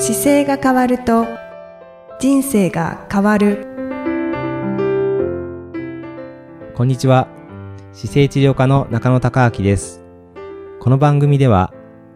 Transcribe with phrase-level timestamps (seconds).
[0.00, 1.26] 姿勢が変わると
[2.18, 3.66] 人生が変わる
[6.74, 7.28] こんにちは。
[7.92, 10.02] 姿勢治療科の中野孝明です。
[10.80, 11.74] この番組では、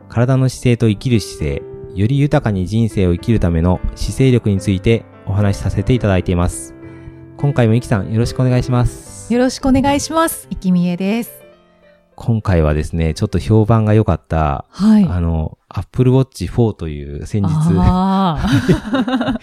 [0.09, 1.63] 体の姿勢と生きる姿勢、
[1.95, 6.75] より豊かに人生を生きるための姿勢力についてお話しさせていただいています。
[7.37, 9.31] 今回もイキさんよろしくお願いします。
[9.31, 10.47] よろしくお願いします。
[10.49, 11.44] いきみえです。
[12.17, 15.05] 今回はですね、ちょっと評判が良かった、はい。
[15.05, 18.49] あの、Apple Watch 4という先日、あ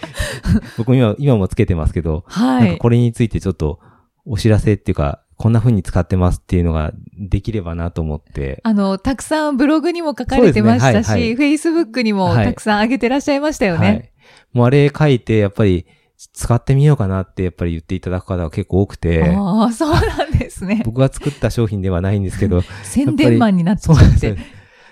[0.78, 2.64] 僕も今今もつけてますけど、ーはい。
[2.64, 3.80] なんかこれについてちょっと
[4.26, 14.12] お知らせっていうか、こんな風に使ってますっていうのができればなと思って、あの、たくさんブログにも書かれてましたそうですねはいし、フェイスブックにもはいたくさん上げてらっしゃいましたよはね。
[14.54, 14.56] い。
[14.56, 15.86] もうあれ書いて、やっぱり
[16.32, 20.82] 使ってみようかなってやっぱり言っていただく方が結構多くて、ああ、そうなんですね。
[20.84, 24.36] 僕が作った商品ではないんですけど、宣伝マンになっちゃそうなんです。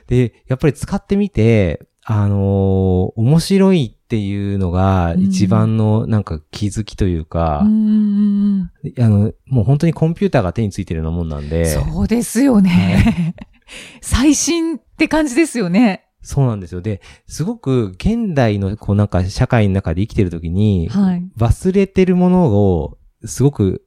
[0.07, 8.71] で、やっぱり使ってみて、あのー面白いっていうのが一番のなんか気づきというかう、ん。
[8.99, 13.37] あの、もう本当にコンピューターが手についてるようなもんなんで、そうですよね。
[14.03, 16.07] 最新って感じですよね。
[16.23, 16.81] そうなんですよ。
[16.81, 21.23] で、すごく現代のこうなんか社会の中で生きてるときに、はい。
[21.39, 23.83] 忘れてるものをすごく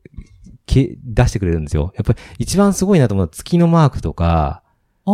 [0.66, 1.94] け出してくれるんですよ。
[1.96, 4.64] やっぱり一番すごいなと思うのは月のマークとか、
[5.06, 5.12] あ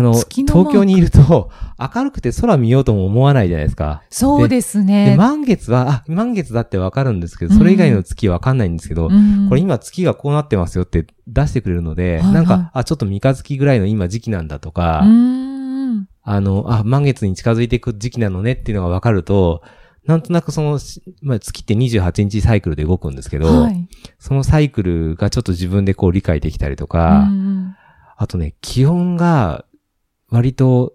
[0.00, 4.02] の、東京にいると明るくて空見ようとも思わないじゃないですか。
[4.08, 5.16] そうですで、ね。
[5.18, 15.51] 満月は、あ、満月だってわかるんですけど、それ以外の月はわかんないんですけど、うんこれ今月がこうなってますよって出してくれるので、はいはいなんか、あ、ちょっと三日月ぐらいの今時期なんだとか、うーん。
[16.22, 19.62] あの、あ、満月に近づいていく時期なのねっていうのがわかると、
[20.06, 23.88] なんとなくその、しまあ、月って28日サイクルで動くんですけど、はい。
[24.18, 27.76] そのサイクルがちょっと自分でこう理解できたりとうか、ん
[28.16, 29.64] あとね、気温が
[30.28, 30.94] 割と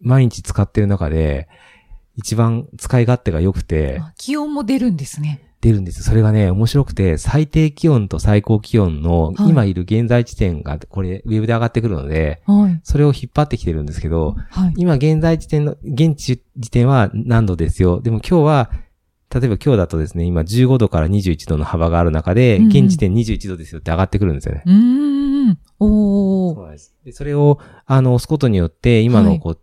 [0.00, 1.48] 毎日使ってる中で、
[2.16, 5.42] 一番使い勝手が良くてあ気温も出るんですね。
[5.60, 6.02] 出るんです。
[6.02, 12.80] それがね、面白くて、最低気温と最高気温のはい今いる現在地点が、これ、ウェブで上がってくるので、はい。
[12.84, 14.74] それを引っ張ってきてるんですけど、はい。
[14.76, 18.00] 今現在地点の、現地時点は何度ですよ。
[18.00, 18.70] でも今日は、
[19.34, 24.62] 例えば今日だとですね、今15度から21度の幅がある中で、うんうん現時点21度ですよって上がってくるんですよね。
[24.66, 24.72] うー
[25.52, 25.58] ん。
[25.80, 26.54] おー。
[26.54, 26.94] そうなんです。
[27.04, 29.58] で、それを、あの、押すことによって、今はいのこう、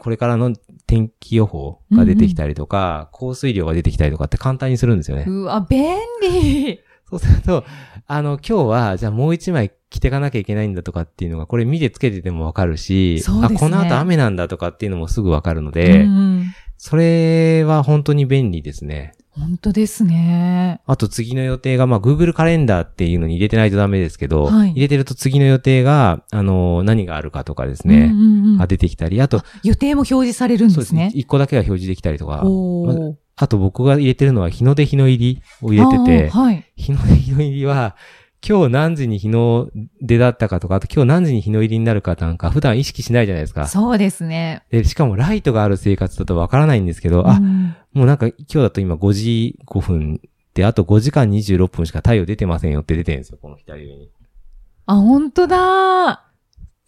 [0.00, 0.54] これからの
[0.86, 5.24] 天気予報が出てきたりとか、降水量が出てきたりとかって簡単にするんですよね。
[5.28, 6.80] うわ、便利。
[7.08, 7.64] そうすると、
[8.06, 16.44] あの、今日は、じゃあもう一枚着てかなきゃいけないんだとかっていうのが、これ見てつけててもわかるし、ねあ、この後雨なんだとかっていうのもすぐわかるので、うん
[16.82, 19.12] それは本当に便利ですね。
[19.32, 20.80] 本当ですね。
[20.86, 31.10] あと次の予定が、まあ、Google カレンダーっていうのに入れてないとダメですけど、はい入れてると次の予定が、あの、何があるかとかですね、うんうんうんが出てきたり、あと、予定も表示されるんですね。
[31.14, 32.44] 一個だけが表示できたりとか。
[33.36, 36.70] あと僕が入れてるのは日の出日の入りを入れててあー、はい。
[36.76, 37.96] 日の出日の入りは、
[38.46, 39.68] 今日何時に日の
[40.00, 43.68] 出だったかとか、あと今日何時に日の入りになるかなんか普段意識しないじゃないですか。
[43.68, 44.62] そうですね。
[44.70, 50.20] で、しかもライトがある生活だとわからないんですけど、あ、うんもうなんか今日だと今5時5分
[50.54, 54.10] で、あと5時間26分しか太陽出てませんよって出てるんですよ、この左上に。
[54.86, 56.24] あ、本当だ。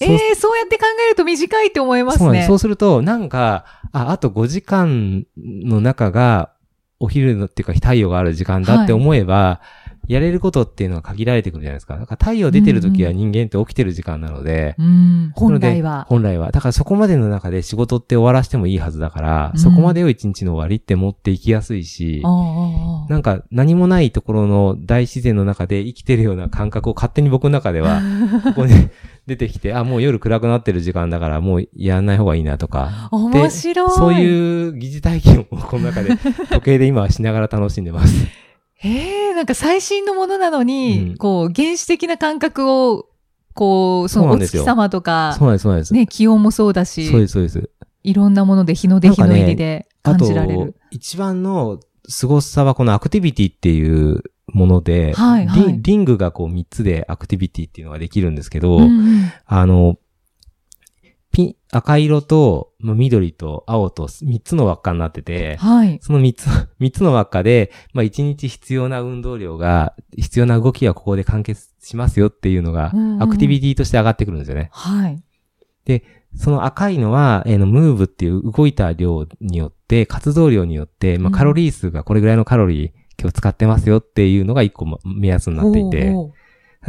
[0.01, 2.41] えそうえそうやって考えると短いって思いますね。
[2.41, 2.47] そう。
[2.49, 6.53] そうすると、なんか、あ、あと5時間の中が、
[6.99, 9.61] お昼のっていうか太陽がある時間だって思えば、
[10.09, 11.97] やれることっていうのは限られてくるじゃないですか。
[11.97, 15.33] だから太陽出てる時は人間って起きてる時間なので、うん。
[15.35, 16.07] 本来は。
[16.09, 16.51] 本来は。
[16.51, 28.01] だからそこまでの中で仕事って終わらせてもいいはずだから、うんそこまでを一日の終わりって持っていきやすいし、なんか何もないところの大自然の中で生きてるような感覚を勝手に僕の中では、
[28.45, 28.73] ここに
[29.27, 33.09] 出てきて、あ、もう夜暗くなってる時間だからもうやんない方がいいなとか。
[33.13, 33.91] 面白い。
[33.91, 38.27] そういう疑似体験をこの中で時計で今はしながら楽しんでます。
[38.85, 43.07] ええなんか最新のものなのに、うんこう、原始的な感覚を、
[43.55, 45.95] こう、そのお月様とかそう、なんです、そうなんです。
[45.95, 47.71] ね、気温もそうだし、そうです、そうです。
[48.03, 59.97] いろんなもので日の出日の入りで感じられる。、一番の凄さはこのアクティビティっていうもので、はいはいリンリングがこう3つでアクティビティっていうのができるんですけど、うんうんあの、
[61.33, 65.99] ピ赤色とまあ緑と青と3つの輪っかになってて、はい。
[66.03, 66.47] その3つ、
[66.79, 74.69] 三つの輪っかで、まあ1日必要な運動量が、必要な動きはここで完結しますよっていうのがうんアクティビティとして上がってくるんですよね。
[74.73, 75.23] はい。
[76.37, 82.91] その赤いのは、えーの、ムーブっていう動いた量によって、活動量によって、まあ、うんカロリー数がこれぐらいのカロリー
[83.21, 86.33] 今日使ってますよっていうのが一個ま目安になっていて、おうおう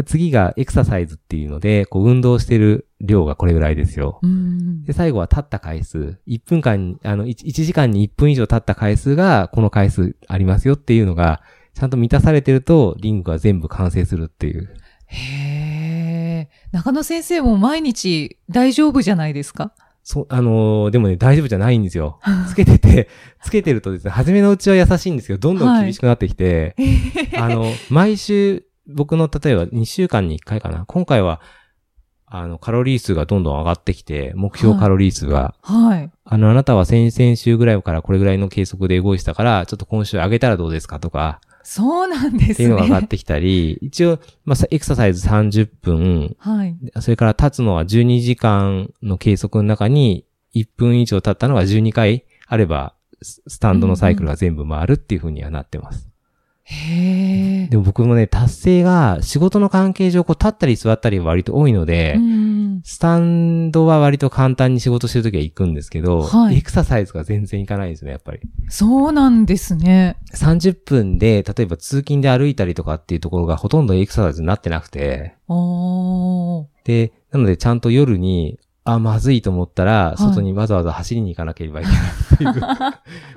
[0.06, 4.20] 次がエクササイズっていうので、こう運動してる量がこれぐらいですよ。
[4.24, 4.84] うん。
[4.86, 6.18] で、最後は立った回数。
[6.28, 11.42] 1分間に、あの、1, 1時間に1分以上立った回数が、この回数ありますよっていうのが、
[11.76, 14.74] ちゃんと満たされてると、リングが全部完成するっていう。
[15.08, 16.50] へえ。
[16.72, 19.74] 中野先生も毎日大丈夫じゃないですか？
[20.06, 22.20] そう、あのーでもね、大丈夫じゃないんですよ。
[22.50, 23.08] つけてて、
[23.42, 26.76] つけてるとですね、初めのうちは優しいんですけど、どんどん厳しくなってきて、
[27.38, 30.84] あの、毎週、僕の例えば2週間に1回かな。
[30.88, 31.40] 今回は、
[32.36, 36.12] あの、カロリー数がどんどん上がってきて、目標カロリー数が、はい。
[36.26, 42.54] あの、あなたは先々週ぐらいからこれぐらいの計測で動いてたから、ちょっと今週上げたらどうですかとか、そうなんですね。
[42.54, 46.76] っていうのが上がってきたり、一応、まあ、さエクササイズ30分、はい。
[47.02, 50.26] それから立つのは12時間の計測の中に
[50.56, 56.10] 1分以上経ったのが12回あれば、ススタンドのサイクルが全部回るっていう風にはなってます。
[56.66, 57.68] へえ。
[57.68, 62.82] でも僕もね、達成が仕事の関係上こう立ったり座ったりは割と多いので、うん。
[62.86, 68.40] スタンドは割と簡単に仕事してるときは行くんですけど、はいエクササイズが全然行かないんですね、やっぱり。
[68.70, 70.18] そうなんですね。
[70.34, 75.36] 30分で、例えば通勤で歩いたりとかっていうところがほとんどエクササイズになってなくて。
[76.84, 82.64] で、なのでちゃんと夜に、あ、まずいと思ったら、い外にわざわざ走りに行かなければいけないっていう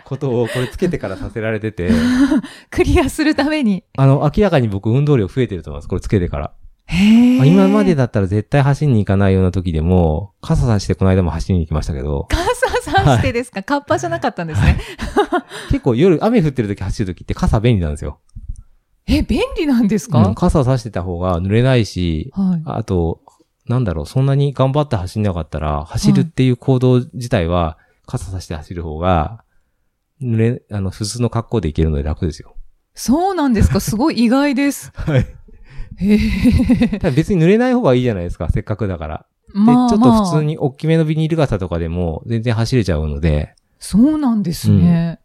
[0.05, 1.91] ことを、これつけてからさせられてて、
[2.71, 3.85] クリアするために。
[3.97, 5.89] あの、明らかに僕運動量増えてると思います。
[5.89, 6.53] これつけてから。
[6.89, 14.81] へ今までだったら絶対走りに行かないような時でも、傘さしてこの間も走りに行きましたけど、傘さしてですか、カッパじゃなかったんですね。
[15.71, 18.21] 結構夜雨降ってる時走る時って傘便利なんですよ。
[19.09, 22.63] え、便利なんですか、うん、傘さしてた方が濡れないし、はい。
[22.65, 23.21] あと、
[23.69, 29.43] なんだろう、そんなに頑張って走んなかったら、走るっていう行動自体は、傘さして走る方が、
[30.23, 32.55] 濡れ、あの、普通の格好で行けるので楽ですよ。
[32.95, 33.81] そうなんですか？
[33.81, 34.91] すごい意外です。
[34.97, 35.27] はい。
[35.99, 37.11] へえ。
[37.11, 39.27] 別に濡れない方がいいじゃないですか、せっかくだから。
[39.53, 45.21] で、まあちょっとまあ普通に大きめのビニール傘とかでも全然走れちゃうので、そうなんですね。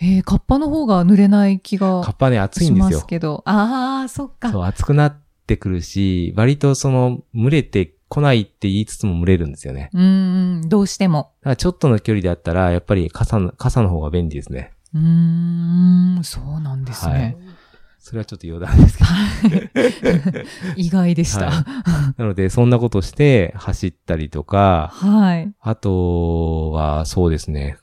[0.00, 3.06] えー、カッパの方が濡れない気がカッパね、暑いしますんですよ。
[3.06, 3.42] けど。
[3.46, 4.50] ああ、そっか。
[4.52, 5.18] そう、暑くなって
[5.56, 9.90] くるし、割とその、蒸れてこないって言いつつも蒸れるんですよね。
[9.92, 11.32] うーん、どうしても。
[11.40, 14.72] だからちょっとの距離であったら、やっぱり傘の、傘の方が便利ですね。
[14.94, 17.36] うーん、そうなんですね。
[17.98, 20.40] それはちょっと余談ですけど。
[20.76, 21.50] 意外でした。
[21.50, 25.52] はなので、そんなことして走ったりとか、はい。
[25.60, 27.76] あとは、そうですね。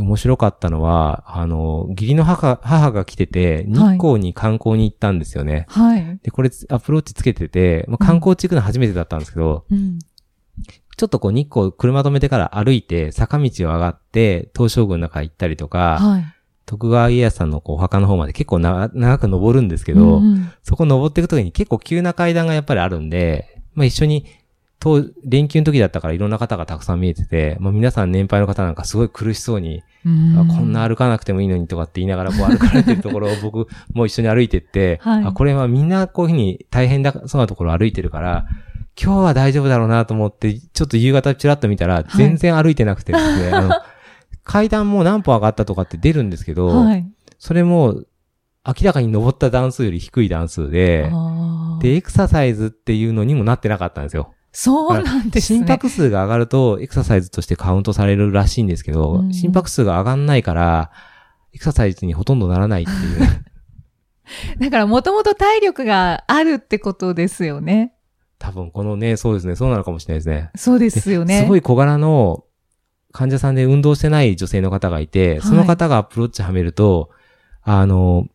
[0.00, 5.66] 面白かったのは、あの、義理の母母が来てて、日光に観光に行ったんですよね。
[5.68, 6.18] はい。
[6.22, 9.98] で、これアプローチつけてて、まあ、観光地行くの初めてだったんですけど、うん。
[10.96, 16.24] ちょっとこう日光車止めてから歩いて坂道を上がって東照宮の中行ったりとか、はい。
[16.66, 24.26] 徳川家康さんのこうお墓の方まで結構な長く登るんですけど、うんうんそこ登っていくときに結構急な階段がやっぱりあるんで、まあ一緒に、
[24.86, 30.38] と連休の時だったからいろんな方がたくさん見えてて、まあ皆さん年配の方なんかすごい苦しそうに、うん。
[30.38, 35.24] あこんな歩かなくてもいいのにとかって言いながらこう歩かれてるところを僕 も一緒に歩いてって、はい。
[35.24, 38.46] あこれはみんなこういうふうに大変だそうなところを歩いてるから、
[39.00, 42.04] 今日は大丈夫だろうなと思って、ちょっと夕方ちらっと見たら、い。
[42.16, 43.70] 全然歩いてなくてですね、 あの
[44.44, 47.04] 階段も何歩上がったとかって出るんですけど、はい。
[47.38, 48.04] それも
[48.64, 51.10] 明らかに登った段数より低い段数で、
[51.80, 54.35] で、エクササイズっていうのにもなってなかったんですよ。
[54.58, 55.58] そうなんですね。
[55.58, 60.90] 心拍数が上がるとエクササイズとしてカウントされるらしいんですけど、うん心拍数が上がんないから、
[61.52, 63.44] エクササイズにほとんどならないっていう。
[64.58, 67.92] だからもともと体力があるってことですよね。
[68.38, 70.50] 多分このね、そうですね、そうなのかもしれないですね。
[70.54, 71.42] そうですよね。
[71.42, 72.44] すごい小柄の
[73.12, 77.10] 患者さんで運動してない女性の方がいて、その方がアプローチはめると、
[77.60, 78.26] あの、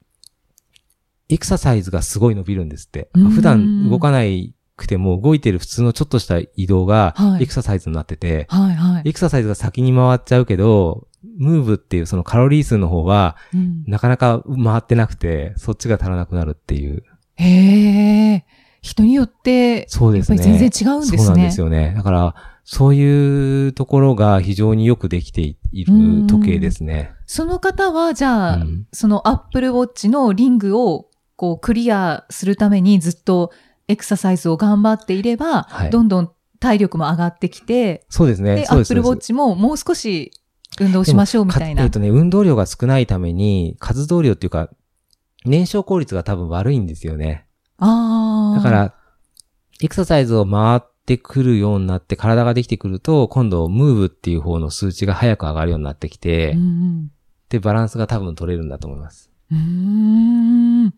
[1.29, 3.09] エクササイズがすごい伸びるんですって。
[3.15, 9.09] うん普段動かないくても動いてる普通のちょっとした移動がはいエクササイズになってて、はいはい。
[9.09, 11.07] エクササイズが先に回っちゃうけど、
[11.37, 17.03] ムーブっていうそのカロリー数の方はうんなかなか回ってなくて、そっちが足らなくなるっていう。
[17.35, 18.45] へえ。
[18.81, 20.37] 人によって、そうですね。
[20.37, 21.93] やっぱり全然違うんですねそうなんですよね。
[21.95, 27.11] だから、そういうところが非常によくできている時計ですね。
[27.27, 33.51] その方は、じゃあ、うんそのアップルウォッチのリングをこうクリアするためにずっと
[33.91, 38.55] エクササイズを頑張っていれば、はいどんどん体力も上がってきて、そうですね。
[38.55, 38.75] で、ア。
[38.75, 40.31] ップルウォッチももう少し
[40.79, 41.83] 運動しましょうみたいな。
[41.83, 44.69] えっとね、運動量が少ないために、活動量っていうか、
[45.43, 47.47] 燃焼効率が多分悪いんですよね。
[47.77, 48.57] ああ。
[48.57, 48.95] だか、ら、
[49.81, 57.11] エクササイズを回ってくるようになって体ができてくると、今度、ムーブっていう方の数値が早く上がるようになってきて、うん
[57.49, 59.29] で、バランスが多分取れるんだと思います。
[59.51, 60.93] うん。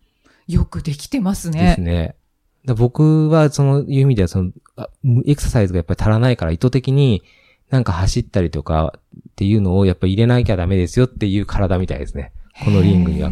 [0.48, 1.82] よくできてますでねす。
[1.82, 2.16] ね。
[2.65, 4.89] だ僕はそのいう意味ではその、あ
[5.25, 7.24] エクササイズがやっぱり足らないから意図的に
[7.70, 12.32] なんか走ったりとかっていうのをやっぱり入れなきゃダメですよっていう体みたいですね。
[12.63, 13.32] このリングには。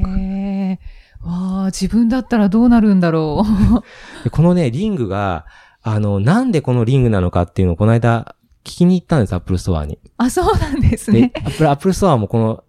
[1.24, 3.84] わあ、自分だったらどうなるんだろう。
[4.24, 5.46] でこのね、リングが、
[5.84, 10.00] あの、なんでこのリングなのかっていうのをこの間聞きに行ったんです、アップルストアに。
[10.18, 12.64] あ、そうなんですでね。、アップル、アップルストアもこの、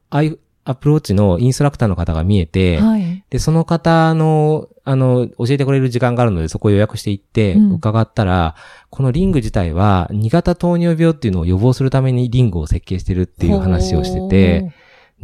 [0.65, 3.25] アプルウォッチのインストラクターの方が見えて、はい。
[3.31, 7.73] で、その方の、あの、教えてくれる時間があるので、そこを予約して行って、うん。
[7.75, 8.55] 伺ったら、
[8.91, 14.73] このリング自体は、2型糖尿病っていうのを予防するためにリングを設計してるっていう話をしてて、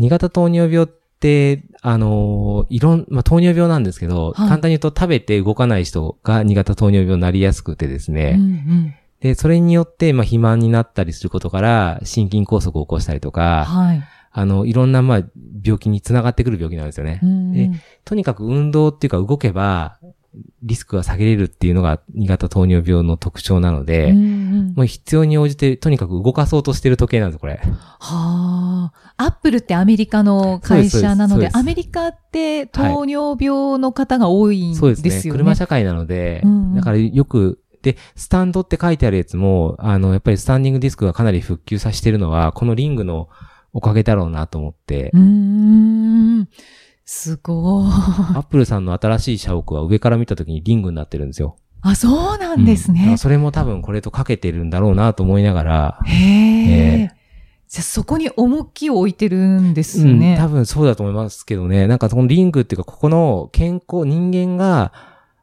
[0.00, 4.48] 2型糖尿病って、あの、いろん、まあ、糖尿病なんですけど、はい。
[4.48, 8.94] 簡単に言うと食べて動かない人が2型糖尿病になりやすくてですね、うんうん。
[9.20, 14.02] で、それによって、まあ、肥満になったりすることから、心筋梗塞を起こしたりとか、はい。
[14.38, 15.22] あの、いろんな、まあ、
[15.64, 17.18] 病気につながってくる病気なんですよね。
[17.24, 17.70] うんで
[18.04, 19.98] とにかく運動っていうか動けば、
[20.62, 27.60] リスクが下げれるっていうのが2型糖尿病の特徴なので、うんうんもう必要に応じて、とにかく動かそうとしてる時計なんです、これ。
[27.98, 28.92] はあ。
[29.16, 35.10] アップルってアメリカの会社なので、そうでアメリカって糖尿病の方が多いんそうですね。
[35.10, 35.38] ですよね。
[35.38, 43.28] 車社会なので、うんうんだからよく、で、スタンドって書いてあるやつも、あの、やっぱりスタンディングディスクがかなり復旧させてるのは、このリングの
[43.78, 46.48] おかげだろうなと思ってう、ーん。
[47.04, 47.86] すごい。
[47.86, 51.56] アップルさんの新しい社屋は上から見た時にリングになってるんですよ。
[51.80, 53.18] あ、そうなんですねうん。
[53.18, 57.00] それも多分これとかけてるんだろうなと思いながら、へえ。
[57.04, 57.10] え
[57.68, 60.36] じゃあそこに重きを置いてるんですうん、ね。
[60.38, 61.86] 多分そうだと思いますけどね。
[61.86, 64.92] なんかそのリングっていうか、ここの健康、人間が、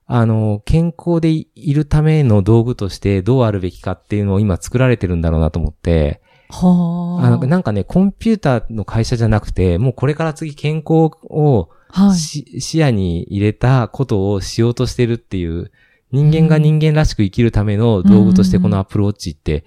[0.07, 6.21] あの、健康でいるための道具としてどうあるべきかっていうのを今作られてるんだろうなと思って、
[6.55, 7.25] はあ。
[7.25, 12.15] あなんかね、コンピューターの会社じゃなくて、もうこれから次健康をはい。
[12.17, 15.71] し、視野に入れたことをしようとしてるっていう、
[16.11, 19.65] 人間が人間らしく生きるための道具としてこのアップルウォッチって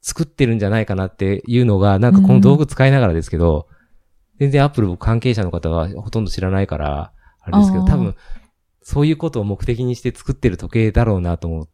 [0.00, 3.68] 作ってるんじゃないかなっていうのが、なんかこの道具使いながらですけど、
[4.38, 8.14] 全然アップル僕関係者の方はほとんど知らないから、あれですけど、多分、
[8.82, 11.68] そういうことを目的にして作ってる時計だろうなと思っ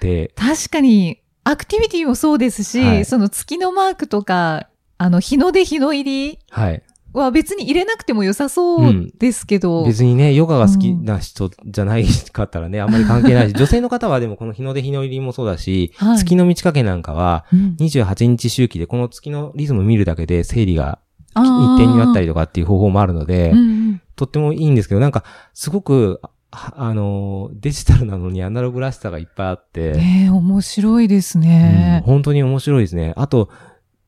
[0.00, 3.04] て、確かに、アクティビティもそうですし、はい。
[3.04, 6.82] その月のマークとか、あの、日の出日の入りはい。
[7.12, 16.18] は別に入れなくても良さそうですけど、別にね、ヨガが好きな人じゃないかったらね、あんまり関係ないし、 女性の方はでもこの日の出日の入りもそうだし、はい。
[16.18, 17.76] 月の満ち欠けなんかは、うん。
[17.78, 20.98] 28日周期でこの月のリズム見るだけで生理が
[21.36, 24.00] 一定になったりとかっていう方法もあるので、うんうん。
[24.16, 25.22] とってもいいんですけど、なんか、
[25.54, 26.20] すごく、
[26.56, 32.02] ああの、デジタルなのにアナログらしさがいっぱいあって、ねえ面白いですうんね。
[32.06, 33.12] 本当に面白いですね。
[33.16, 33.50] あと、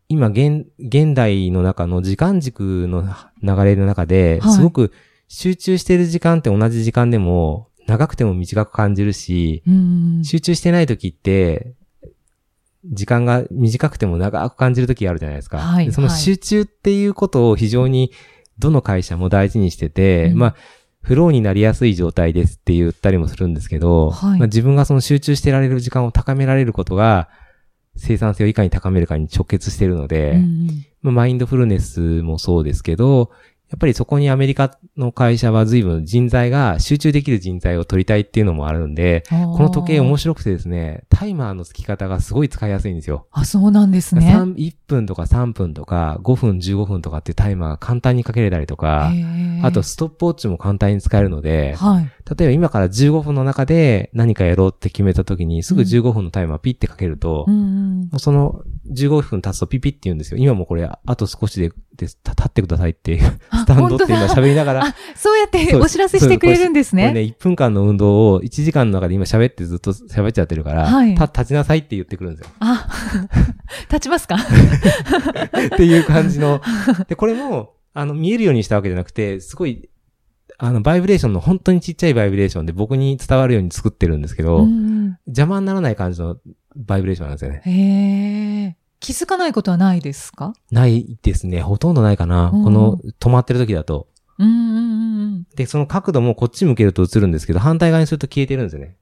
[0.09, 3.05] 今、現、現代の中の時間軸の
[3.43, 4.93] 流れの中で、はいすごく
[5.29, 11.75] 集中してる時間って同じ時間でも、長くても短く感じるし、うん集中してない時って、
[12.87, 15.59] 時間が短くても長く感じる時があるじゃないですか。
[15.59, 18.13] はいでそのはい集中っていうことを非常に
[18.59, 20.55] どの会社も大事にしてて、うんまあ、
[21.03, 24.39] フローになりやすい状態ですって言ったりもするんですけど、はい。
[24.39, 27.29] まあ、自分がその集中してられる時間を高められることが、
[27.97, 30.87] 生産性をいかに高めるかに直結してるので、うんうん。
[31.03, 33.31] まあ、マインドフルネスもそうですけど、
[33.71, 43.27] やっぱりそこにアメリカの会社は随分人材が集中できる人材を取りたいっていうのもあるんで、この時計面白くてですね、タイマーの付き方がすごい使いやすいんですよ。
[43.31, 44.35] あ、そうなんですね。
[44.35, 49.13] 3 1分とか3分とか5分15分とかっていうタイマーが簡単にかけれたりとか、
[49.63, 52.11] あと、ストップウォッチも簡単に使えるので、はい。
[52.39, 60.39] 例えば今から15分の中で何かやろうって決めた時にすぐ15分のタイマーピッてかけると、うんその15分経つとピピって言うんですよ。
[60.39, 67.09] 今もこれ、あと少しでで立ってくださいっていう、あスタンドって今喋りながら、あ、そうやってお知らせしてくれるんですね。
[67.09, 72.53] これね、1分間の運動を1時間の中で今喋ってずっと喋っちゃってるから、はいた立ちなさいって言ってくるんですよ。
[72.61, 72.89] あ、
[73.91, 74.37] 立ちますか？
[74.39, 76.61] っていう感じの。
[77.09, 79.89] で、これも、あの、見えるようにしたわけじゃなくて、すごい、
[80.59, 86.37] あの、バイブレーションの本当にちっちゃいバイブレーションで僕に伝わるように作ってるんですけど、うん邪魔にならない感じの
[86.77, 87.63] バイブレーションなんですよね。
[87.65, 88.77] へえ。
[89.01, 90.53] 気づかないことはないですか？
[90.71, 91.61] ないですね。
[91.63, 92.51] ほとんどないかな。
[92.53, 94.09] うんこの止まってる時だと。
[94.39, 95.47] うんうんうんうん。
[95.57, 98.97] で、その角度もこっち向けると映るんですけど、反対側にすると消えてるんですよね。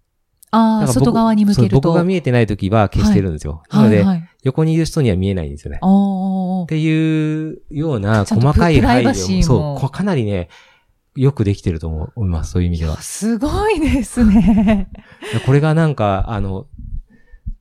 [0.51, 1.81] ああ、外側に向けると。
[1.81, 3.63] 僕が見えてない時は消してるんですよ。
[3.71, 4.29] なので、はいはい。
[4.45, 5.79] 横にいる人には見えないんですよね。
[5.79, 10.49] っていうような細かい配慮も、そう、こかなりね、
[11.17, 12.53] よくできてると思います。
[12.53, 12.97] そういう意味では。
[13.03, 14.89] すごいですね。
[15.47, 16.67] これがなんか、あの、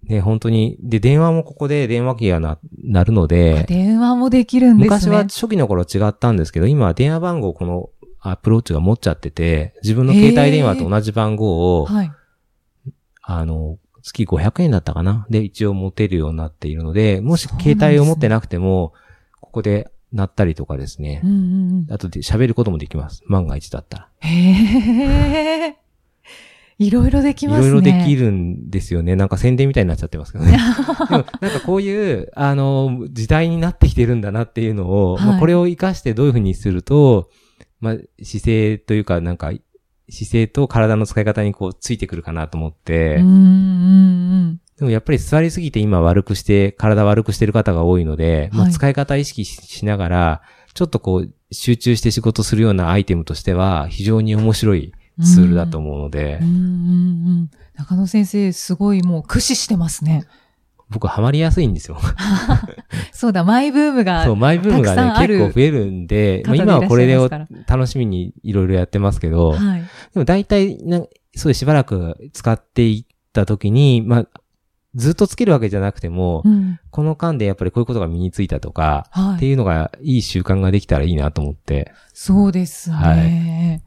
[0.07, 4.95] ね、本当に、で、電話もここで電話機がな、なるので、電話もできるんですね。
[4.95, 12.11] 昔は初期の頃違ったんですけど、今は電話番号をこのアプローチが持っちゃってて、自分の携帯電話と同じ番号を、はい。
[13.23, 15.25] あの、月500円だったかな？
[15.31, 18.93] で、一応持てるようになっているので、もし携帯を持ってなくても、
[19.41, 21.29] ここで鳴ったりとかですねうん。
[21.29, 21.93] うんうん。
[21.93, 23.23] あとで喋ることもできます。
[23.27, 24.09] 万が一だったら。
[24.19, 25.75] へえ。
[26.77, 27.71] いろいろできいますね。
[27.71, 29.15] ろいろできるんですよね。
[29.15, 30.51] なんか宣伝みたいになっちゃってますけどね。
[31.09, 37.29] でもなんかこういう、あの、時代になってきてるんだなっていうのを、まはいあこれを活かしてどういうふうにすると、
[37.79, 39.53] まあ姿勢というかなんか、
[40.09, 43.37] 姿勢と体の使い方にこうついてくるかなと思って、うんうんう
[44.51, 44.61] ん。
[44.77, 50.41] でもやっぱり座りすぎて今悪くして、体悪くしてる方が多いので、まあはい使い方意識ししながら、
[50.73, 54.91] ちょっとこう集中して仕事するようなアイテムとしては非常に面白い
[55.21, 56.57] ツールだと思うので、うんうんう
[57.43, 57.51] ん。
[57.75, 60.25] 中野先生、すごいもう駆使してますね。
[60.89, 61.97] 僕ハマりやすいんですよ。
[63.11, 64.23] そうだ、マイブームが。
[64.25, 67.29] そう、マイブームがね、結構増えるんで、まあ、今はこれを
[67.67, 69.81] 楽しみにいろいろやってますけど、はい。
[69.81, 71.01] でも大体な、
[71.35, 74.27] そうしばらく使っていった時に、まあ、
[74.93, 76.79] ずっとつけるわけじゃなくても、うん。
[76.91, 79.35] この間でやっぱりこういうことが身についたとか、はい。
[79.37, 81.91] っていうのがいい習慣ができたらいいなと思って。
[82.13, 83.83] そうですね。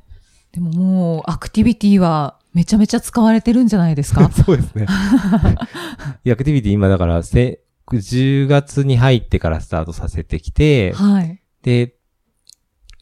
[0.53, 4.31] でももう、アクティビティはめちゃめちゃ使われてるんじゃないですか？
[4.33, 4.87] そうですね。
[4.89, 7.61] アクティビティ今だから、せ、
[7.93, 11.41] 10月に入ってからスタートさせてきて、はい。
[11.63, 11.95] で、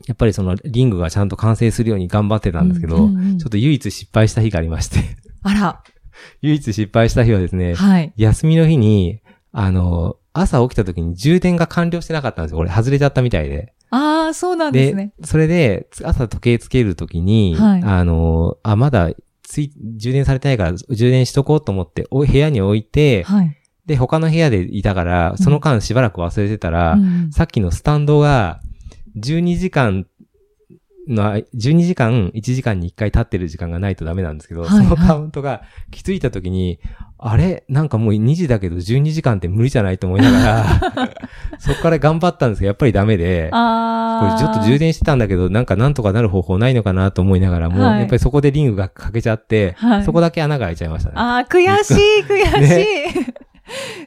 [0.06, 4.98] やっぱりそのリングがちゃんと完成するように頑張ってたんですけど、うんうんうんちょっと唯一失敗した日がありまして、
[5.42, 5.82] あら。
[6.42, 8.12] 唯一失敗した日はですね、はい。
[8.16, 9.20] 休みの日に、
[9.52, 12.58] あの、朝起きた時に充電が完了してなかったんですよ。
[12.58, 13.72] 俺外れちゃったみたいで。
[13.90, 15.12] ああ、そうなんですね。
[15.24, 19.10] それで、つ朝時計つける時に、はいあの、あ、まだ
[19.42, 23.56] つい、充電されてないから充電しとこうと思って、お部屋に置いて、はい。
[23.86, 28.60] で、他の部屋でいたから、その間しばらく忘れてたら、うんさっきのスタンドが、
[29.16, 30.06] 12時間
[31.08, 36.78] の、12時間、1時間に1回立ってる時間がないとダメなんですけど、はいはいそのカウントが気づいた時に、
[37.18, 37.64] あれ？
[37.68, 41.18] なんかもう2時だけど12時間って無理じゃないと思いながら、
[41.58, 43.56] そこから頑張ったんですけど、やっぱりダメで、こ。
[44.26, 51.14] れちょっと充電してたんだけど、なんかなんとかなる方法ないのかなと思いながらも、はいやっぱりそこでリングが欠けちゃって、はいそこだけ穴が開いちゃいましたね。
[51.16, 53.24] ああ、悔しい、悔しい。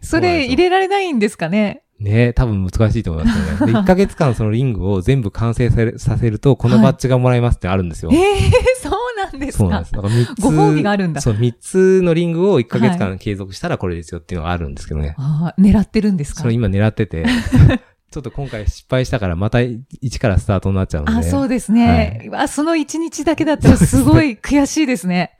[0.01, 1.81] そ それ入れられないんですかね？
[1.99, 3.73] ね多分難しいと思いますよね。
[3.73, 8.11] で、1ヶ月間そのリングを全部完成させるさせると、このバッジがもらえますってあるんですよ。
[8.13, 8.39] ええ
[8.81, 9.63] そうなんですか？
[9.63, 9.93] そうなんです。
[9.93, 10.41] だから3つ。
[10.41, 15.15] ご褒美があるんだそう、3つのリングを1ヶ月間継続したらこれですよっていうのがあるんですけどね。
[15.17, 16.41] ああ、狙ってるんですか？
[16.41, 17.25] それ今狙ってて、
[18.11, 21.17] ちょっと今回失敗したからまた一からスタートになっちゃうので。
[21.19, 22.29] あ、そうですね。
[22.33, 25.33] あその一日だけだったらすごい悔しいですね。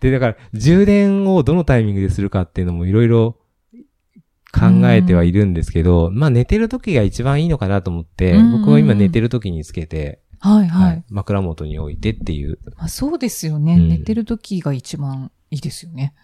[0.00, 3.36] で、だから、充電をどのタイミングでするかっていうのもいろいろ
[4.58, 11.02] 考えてはいるんですけど、まあ寝てる時が一番いいのかなと思って、うんうんうん僕は今寝てる時につけて、はいははいい。
[11.10, 12.58] 枕元に置いてっていう。
[12.76, 16.14] まあ、そうですよね、うん寝てる時が一番いいですよね。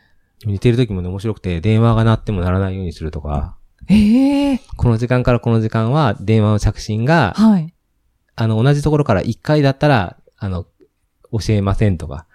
[0.47, 3.57] 寝てる時もね、面白くて、電話が鳴っても鳴らないようにするとか、
[3.89, 7.75] ええこの時間からこの時間は電話の着信が、はい。
[8.35, 10.65] あの、同じところから1回だったら、あの、
[11.33, 12.27] 教えませんとか、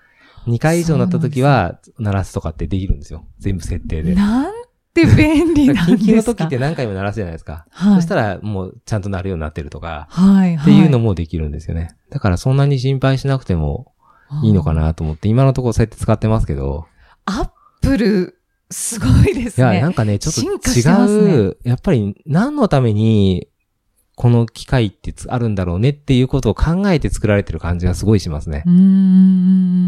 [0.47, 3.25] 2回以上になった時は、鳴らすとかってできるんですよ。
[3.39, 4.15] 全部設定で。
[4.15, 4.56] なん
[5.05, 6.03] て便利なんですか？
[6.03, 7.65] 緊急の時って何回も鳴らすじゃないですか。
[7.69, 10.61] はいそしたら、もうちゃんと鳴るようになってるとか、はい、はい。
[10.61, 11.95] っていうのもできるんですよね。
[12.09, 13.93] だからそんなに心配しなくても
[14.43, 16.85] いいのかなと思って、今のところそうやって使ってますけど、
[17.25, 17.49] アッ
[17.81, 19.81] プル、すごいですいや、ね。
[19.81, 23.47] なんかね、ちょっと違う、やっぱり何のために、
[24.19, 28.63] この機械ってつあるんだろうねっていうことを考えて作られてる感じがすごいしますね。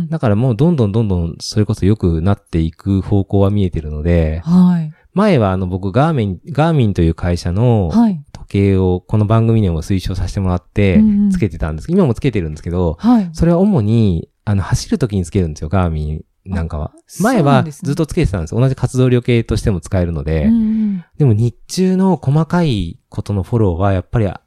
[0.07, 4.93] だからもうどんどんどんどんそれこそ良くなっていく方向は見えてるので、はい。
[5.13, 8.23] 前はあの僕ガーミン、ガーミンという会社のはい。
[8.31, 10.99] 時計をこの番組でも推奨させてもらって
[11.31, 11.91] つけてたんです。
[11.91, 13.29] 今もつけてるんですけど、はい。
[13.31, 16.91] それは主に、あの、走る時につけるんですよ、ガーミンなんかは。
[17.21, 18.55] 前はずっとつけてたんです。
[18.55, 24.41] 同じ活動量計としても使えるので、うんでも日中の細かいことのフォローはやっぱり、あ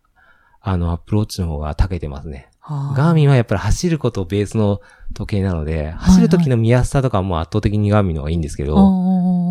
[0.60, 2.48] あの、アップローチの方が長けてますね。
[2.96, 4.80] ガーミンはやっぱり走ることをベースの
[5.14, 8.76] 時計なので、走る時の見やすさとかはもう圧倒的にガーミンの方がいいんですけど、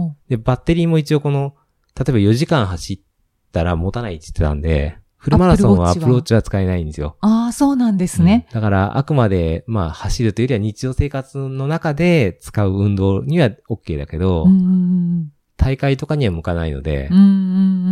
[0.10, 0.16] ン。
[0.30, 1.56] で、バッテリーも一応この、
[1.98, 3.00] 例えば4時間走っ
[3.52, 7.16] たら持たないって言ってたんで、フルマラソンはアプローチは使えないんですよ。
[7.22, 8.48] ああ、そうなんですね。
[8.50, 14.48] うんだから、あくまで、まあ、走るというよりは日常生活の中で使う運動には OK だけど、
[15.62, 17.18] 大会とかには向かないのでうん。
[17.18, 17.30] うん、うんう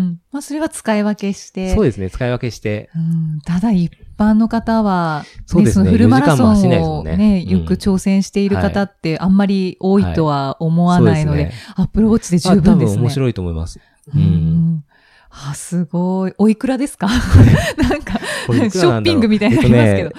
[0.10, 0.22] ん。
[0.32, 1.76] まあ、それは使い分けして。
[1.76, 11.64] そうですね、使い分けして、うんただ一般の方は、そうですねのフルマラソ4時間も走んないですもンをんねね、うんよく挑戦している方ってあんまり多いとは思わないので、ですね。
[11.76, 12.98] アップルウォッチで十分ですね。
[12.98, 13.80] 分面白いと思います。
[14.14, 14.24] ううん。
[14.24, 14.84] ん。
[15.30, 16.34] あ、すごい。
[16.38, 17.08] おいくらですか？
[17.78, 20.12] なんか、ショッピングみたいになりますけど。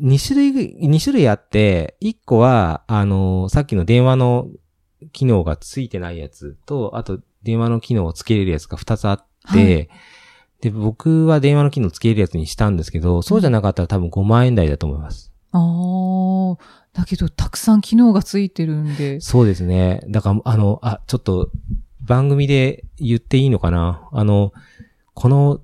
[0.00, 4.46] 2種類、二種類あって、1個は、あの、さっきの電話の
[5.14, 9.96] 機能がついてないやつと、あと電話の機能をつけれるやつが2つあって、は
[10.60, 15.32] で、僕は電話の機能つけれるやつにしたんですけど、そうじゃなかったら多分5万円台だと思います。
[15.52, 16.56] ああ、
[16.92, 19.20] だけどたくさん機能がついてるんで。
[19.20, 20.00] そうですね。
[20.08, 21.50] だから、あの、あ、ちょっと、
[22.00, 24.08] 番組で言っていいのかな？
[24.12, 24.52] あの、
[25.14, 25.60] この、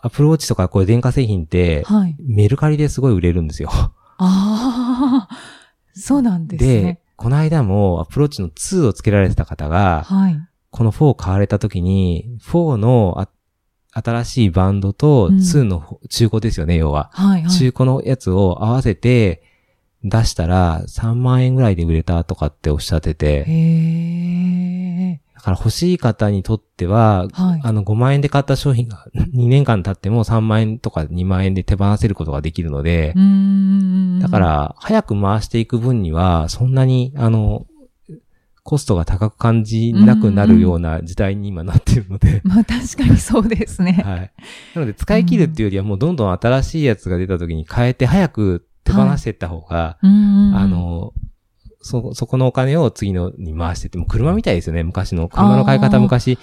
[0.00, 2.16] アプローチとかこういう電化製品って、はい。
[2.18, 3.70] メルカリですごい売れるんですよ。
[3.72, 5.28] ああ、
[5.94, 7.00] そうなんですでね。
[7.16, 10.36] この間もアプローチの2をつけられてた方が、はい。
[10.70, 13.28] この4を買われた時に、4のあ
[13.92, 17.10] 新しいバンドとうん2の中古ですよね、要は。
[17.12, 17.50] はい、はい。
[17.50, 19.42] 中古のやつを合わせて
[20.02, 25.20] 出したら3万円ぐらいで売れたとかっておっしゃってて、へえ。
[25.34, 33.14] だから欲しい方にとっては、はいあの5万円で買った商品が 2年間経っても3万円とか2万円で手放せることができるので。
[34.20, 37.66] だか、ら早く回していく分にはそんなにあの、
[38.64, 44.00] コストが高く感じなくなるような時代に今なっているので、 まあ確かにそうですね。
[44.02, 44.32] はい。
[44.74, 50.56] なので使い切るっていうよりはもうどんどん新しいやつが出た時に変えて早く手放していった方が、うーん。
[50.56, 51.12] あ、の、
[51.84, 55.28] そ、そこのお金を次のに回してって、もう車みたいですよね、昔の。
[55.28, 56.38] 車の買い方昔、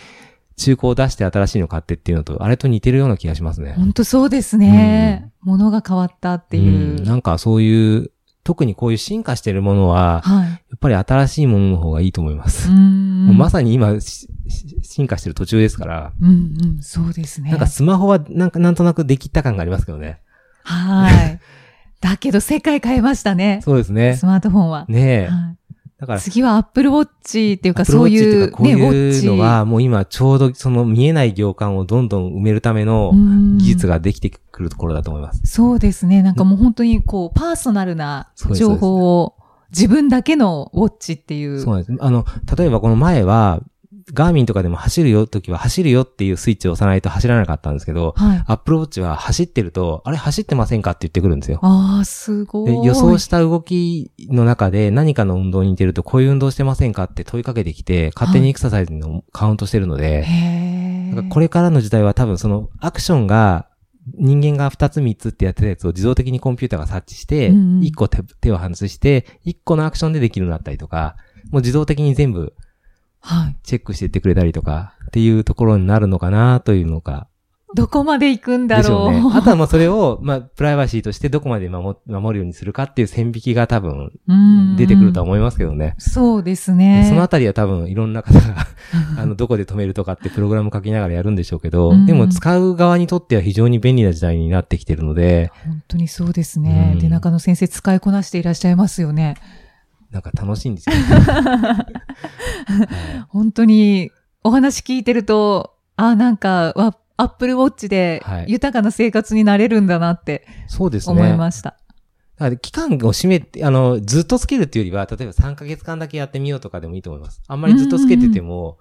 [0.55, 3.73] 中古を出して新しいの買ってっていうのと、あれと似てるような気がしますね。
[3.75, 5.31] 本当そうですね。
[5.41, 7.01] 物が変わったっていう。
[7.01, 8.11] んなんかそういう、
[8.43, 10.49] 特にこういう進化してるものは、はい。
[10.49, 12.69] やっぱり新しいものの方がいいと思います。
[12.69, 13.25] うーん。
[13.27, 17.49] もうまさに今、進化してる途中ですから、うんうん、そうですね。
[17.49, 20.21] なんかスマホはなんかなんとなくできった感がありますけどね。
[20.63, 21.39] はい。
[22.01, 23.61] だけど世界変えましたね。
[23.63, 24.25] そうですねス。
[24.25, 24.85] マートフォンは。
[24.89, 25.27] ねえ。
[25.27, 25.61] はい
[26.01, 29.27] だから、次はアップルウォッチっていうか、そういうか、こううね、ウォッチ。
[29.27, 35.41] いうのは、もう今ちょうどその見えない行間をどんどん埋めるためのうん技術ができてくるところだと思います。
[35.45, 36.23] そうですね。
[36.23, 39.35] なんかもう本当にこう、パーソナルな情報を
[39.69, 41.61] 自分だけのウォッチっていう。
[41.61, 41.95] そうなんです。
[41.99, 42.25] あの、
[42.57, 43.61] 例えばこの前は、
[44.13, 48.43] ガーミンとかでも走るよときは走るよっていうスイッチを押さないと走らなかったんですけど、はい。
[48.47, 51.59] アップルウォッチは走ってると、あれ走ってませんかって言ってくるんですよ。
[51.61, 52.71] ああ、すごい。
[52.71, 61.15] で予想した動きの中で何かの運動に似てると、こういう運動してませんかって問いかけてきて、勝手にエクササイズのカウントしてるので、へえ。
[61.15, 63.67] なんかこれからの時代は多分そのアクションが、
[64.15, 71.15] 人間が2つ3つってやってたやつを自動的にコンピューターが察知して、うんうん1個手手を外して、1個のアクションでできるようになったりとか、
[71.51, 72.51] もう自動的に全部はい。
[73.63, 77.27] チェックしていってくれたりとか、っていうところになるのかなというのが、
[77.73, 79.07] どこまで行くんだろう。
[79.09, 79.23] うね。
[79.33, 85.95] あとはもうそれを、まあ、プライバシーとしてどこまで守守るようにするかっていう線引きが多分うん出てくるとは思いますけどね。
[85.97, 87.05] そうですね。
[87.07, 88.67] そのあたりは多分いろんな方が、
[89.17, 96.91] あの、どこで止めるとかってプログラム書きながらやるんでしょうけど、うんでも使う側にとっては非常に便利な時代になってきてるので、本当にそうですね。
[96.95, 99.35] うんで、中野先生使いこなしていらっしゃいますよね。
[100.11, 102.01] なんか楽しいんですよ、はい
[103.29, 104.11] 本当に
[104.43, 111.21] お話聞いてると、あ、なんか、わアップルウォッチではい豊かな生活になれるんだなってそうですね。
[111.21, 111.77] 思いました。
[112.37, 117.43] だから期間を締めて、あの、ずっとつけるっていうよりは、例えば3ヶ月間だけやってみようとかでもいいと思います。
[117.47, 118.79] あんまりずっとつけてても、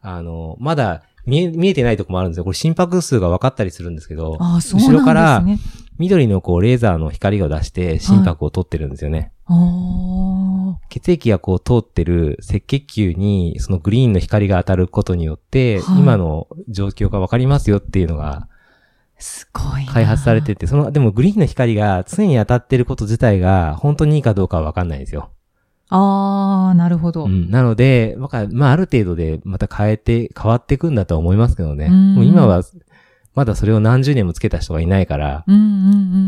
[0.00, 2.44] あの、まだ見え、見えてないとこもあるんですよ。
[2.44, 5.44] これ心拍数が分かったりするんですけど、あそう後ろから。
[5.98, 9.32] 緑のこうレーザーの光を出して心拍を取ってるんですよね。
[9.48, 18.48] おー血液がこう通ってる赤血球にそのグリーンの光が当たることによって、はい今の状況が分かりますよっていうのが
[19.20, 19.92] すごいな。
[19.92, 25.30] 開発されてて、その、でもグリーンの光が常に当たってること自体が本当にいいかどうかは分かんないんですよ。
[25.90, 27.24] あー、なるほど。
[27.24, 27.50] うん。
[27.50, 31.86] なので、まあ、まあ、ある程度でまた変えて、変わっていくんだとは思いますけどね。
[31.86, 32.62] うんもう今は、
[33.34, 35.64] まだそれを何十年もつけた人がいないから、うんうんう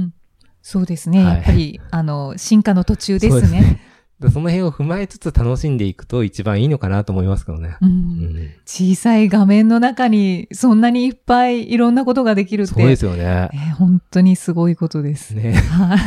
[0.06, 0.14] ん。
[0.60, 1.24] そうですね。
[1.24, 3.80] はいやっぱり、あの、進化の途中ですね。
[4.22, 7.76] でその辺を踏まえつつ楽しんでいくと一番いいのかなと思いますけどね。
[7.80, 8.50] う、うんん。
[8.64, 12.74] 小さい画面の中にそんなにいっぱいいろんなことができるって。
[12.74, 13.50] そうですよね。
[13.52, 15.34] えー本当にすごいことです。
[15.34, 15.54] ね。
[15.54, 15.98] はい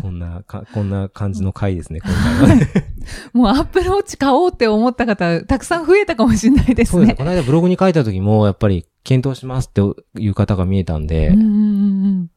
[0.00, 2.68] そんなか、 こんな感じの回ですね、今回はね。
[3.32, 7.08] もうアップルウォッチ買おうって思った方、たくさん増えたかもしれないですそうです。
[7.10, 7.14] ね。
[7.16, 9.80] この間ブログに書いた時も、やっぱり検討しますって
[10.20, 12.30] いう方が見えたんで、うんうんうん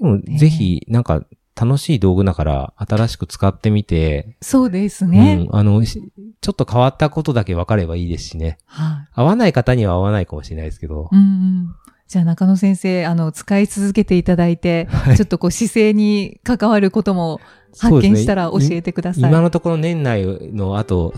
[0.00, 1.24] でもぜひ、なんか、
[1.56, 5.46] 楽しい道具だから、新しく使ってみて、そうですね。
[5.50, 6.02] うん、あの、し
[6.40, 8.58] ちょっと変わったことだけ分かればいいですしね。
[8.66, 11.08] はい、合わない方には合わないかもしれないですけど。
[11.12, 11.74] うんうん
[12.06, 17.40] じゃあ中野先生、あの、使い続けていただいて、はいちょっとこう姿勢に関わることも
[17.78, 19.30] 発見したら教えてください。
[19.30, 21.14] 今のところ年内のあと、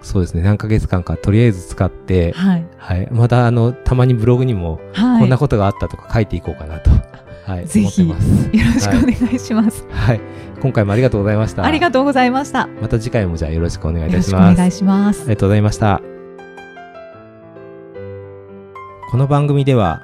[0.00, 2.66] そうですね、何ヶ月間かとりあえず使って、はい。
[2.76, 3.08] はい。
[3.10, 5.20] またあの、たまにブログにも、はい。
[5.20, 6.90] こんなことがあったとか書いていこうかなと。
[6.90, 7.02] はい、
[7.56, 8.56] ぜひ思ってます。
[8.56, 9.86] よろしくお願いします。
[9.90, 10.20] はい。
[10.60, 11.64] 今回もありがとうございました。
[11.64, 12.62] ありがとうございました。
[12.62, 14.54] よまた次回もじゃあよろしくお願いいたろします。
[14.54, 15.24] お願いしますあ。
[15.24, 16.02] りがとうございました。
[19.10, 20.02] この番組では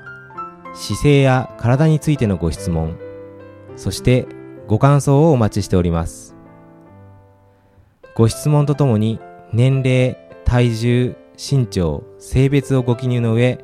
[0.75, 2.97] 姿勢や体についてのご質問、
[3.77, 4.27] そして
[4.67, 6.35] ご感想をお待ちしております。
[8.15, 9.21] ご質問とともに
[9.53, 13.64] 年齢、体重、身長、性別をご記入の上、